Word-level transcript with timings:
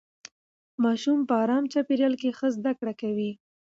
ماشومان 0.83 1.27
په 1.29 1.33
ارام 1.43 1.63
چاپېریال 1.73 2.13
کې 2.21 2.29
ښه 2.37 2.47
زده 2.57 2.71
کړه 2.79 2.93
کوي 3.01 3.31